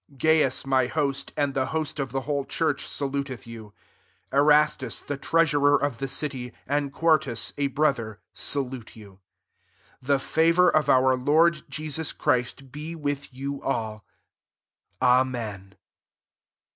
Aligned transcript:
23 0.07 0.17
Gaius, 0.39 0.65
my 0.65 0.87
host, 0.87 1.31
and 1.37 1.55
ihe 1.55 1.67
host 1.67 1.99
of 1.99 2.11
the 2.11 2.21
whole 2.21 2.43
church, 2.43 2.87
saluteth 2.87 3.45
you 3.45 3.71
Erastus, 4.33 4.99
the 4.99 5.15
trea 5.15 5.45
surer 5.45 5.77
of 5.79 5.99
the 5.99 6.07
city, 6.07 6.53
and 6.65 6.91
Quartus, 6.91 7.53
a 7.59 7.67
brother, 7.67 8.19
salute 8.33 8.95
you. 8.95 9.19
24 10.03 10.07
The 10.07 10.19
favour 10.19 10.69
of 10.71 10.89
our 10.89 11.15
Lord 11.15 11.61
Jesus 11.69 12.13
Christ 12.13 12.71
be 12.71 12.95
with 12.95 13.31
you 13.31 13.61
all. 13.61 14.03
Amen. 14.99 15.75